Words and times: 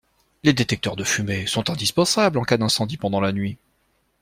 Les 0.41 0.51
détecteurs 0.53 0.95
de 0.95 1.03
fumée 1.03 1.45
sont 1.45 1.69
indispensables 1.69 2.39
en 2.39 2.43
cas 2.43 2.57
d'incendie 2.57 2.97
pendant 2.97 3.21
la 3.21 3.31
nuit. 3.31 3.59